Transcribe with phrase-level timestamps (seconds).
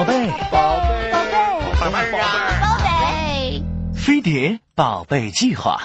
[0.00, 1.36] 宝贝，宝贝，宝贝，
[1.78, 2.18] 宝贝。
[2.18, 3.62] 儿，宝贝，
[3.94, 5.78] 飞碟宝贝计划。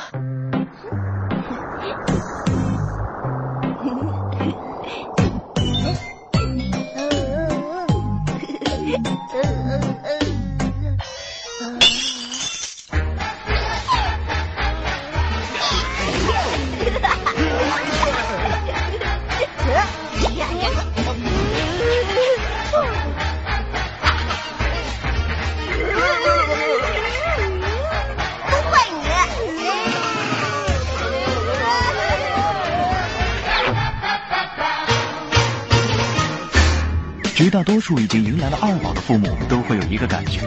[37.36, 40.40] 绝大多数已经迎来了二宝的父母都会有一个感觉，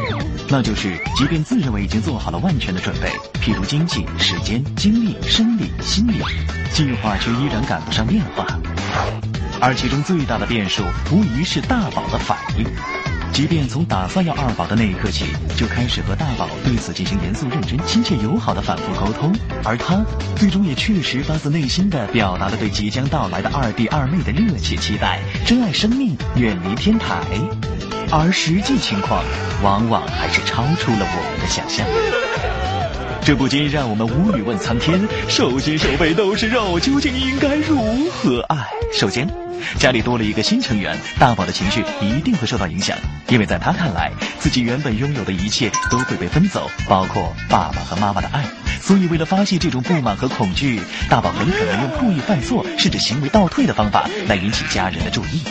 [0.49, 3.11] 那就是即便自认为已经做好了万全的准备，
[3.43, 6.15] 譬如经济、时间、精力、生理、心理，
[6.73, 8.47] 计划却依然赶不上变化。
[9.61, 12.65] 而其中最大的变数，无疑是大宝的反应。
[13.39, 27.23] 即便从打算要二宝的那一刻起，就开始和大宝对此进行严肃、认真、亲切、友好的反复沟通，而他最终也确实发自内心的表达了对即将到来的二弟二妹的热切期待，珍爱生命，远离天台。
[28.11, 29.23] 而实际情况，
[29.63, 31.87] 往往还是超出了我们的想象。
[33.25, 38.57] 这不禁让我们无语问苍天：手心手背都是肉，究竟应该如何爱？
[38.93, 39.29] 首先，
[39.79, 42.97] 家里多了一个新成员，大宝的情绪一定会受到影响，
[43.29, 48.45] 因为在他看来，自己原本拥有的一切都会被分走，包括爸爸和妈妈的爱。
[48.81, 50.81] 所以，为了发泄这种不满和恐惧，
[51.11, 55.43] 大宝很可能用故意犯错甚至行为倒退的方法来引起家人的注意。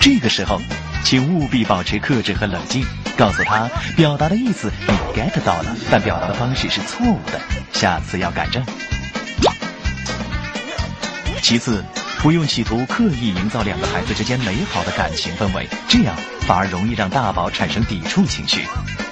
[0.00, 0.58] 这个时候，
[1.04, 2.86] 请务必保持克制和冷静，
[3.22, 7.40] 告诉他表达的意思你 get 到了，但表达的方式是错误的，
[7.72, 8.60] 下次要改正。
[11.40, 11.84] 其次，
[12.20, 16.16] 不用企图刻意营造两个孩子之间美好的感情氛围，这样
[16.48, 18.66] 反而容易让大宝产生抵触情绪。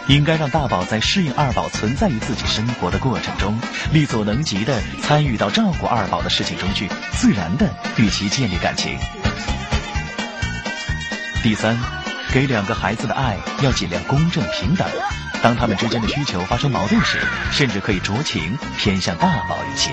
[0.08, 3.56] 应该让大宝在适应二宝存在于自己生活的过程中，
[3.92, 8.98] 力所能及的参与到照顾二宝的事情中去，自然的与其建立感情。
[11.44, 11.78] 第三，
[12.32, 14.86] 给两个孩子的爱要尽量公正平等。
[15.42, 17.18] 当他们之间的需求发生矛盾时，
[17.50, 19.90] 甚至可以酌情偏向大宝一些，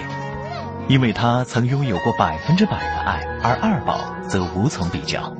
[0.87, 5.35] 因为他曾拥有过百分之百的爱，而二宝则无从比较。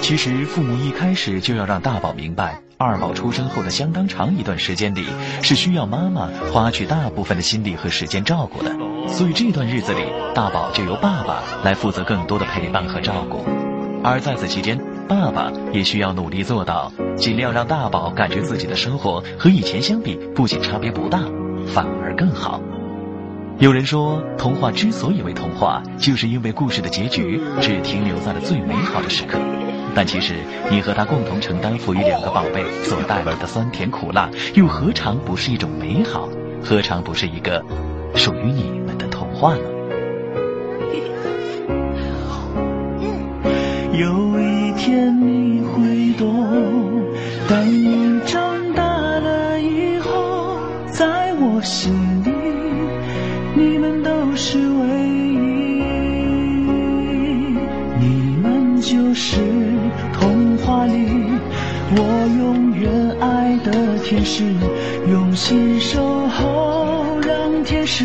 [0.00, 5.06] 其实，父母一开始就要让大宝明白，二宝出生后的相当长一段时间里，
[5.40, 8.70] 是需要妈妈花去大部分的心力和时间照顾的。
[9.08, 10.00] 所以这段日子里，
[10.34, 13.46] 大宝就由爸爸来负责更多的陪伴和照顾。
[14.04, 14.78] 而在此期间，
[15.08, 21.20] 爸爸也需要努力做到，尽量让大宝感觉自己的生活和以前相比，不仅差别不大，
[21.68, 22.60] 反而更好。
[23.58, 29.38] 有人说，童话之所以为童话，就是因为故事的结局只停留在了最美好的时刻。
[29.96, 30.34] 但其实，
[30.70, 36.28] 你和他共同承担抚育两个宝贝所带来的酸甜苦辣，又何尝不是一种美好？
[36.62, 37.64] 何尝不是一个
[38.14, 39.62] 属于你们的童话呢？
[43.94, 47.02] 有一天你会懂，
[47.48, 50.58] 当你长大了以后，
[50.90, 51.90] 在我心
[52.22, 52.30] 里，
[53.54, 55.80] 你们都是唯一，
[57.98, 59.40] 你们就是
[61.94, 61.98] 我
[62.38, 64.42] 永远爱的天使，
[65.08, 68.04] 用心守候，让天使。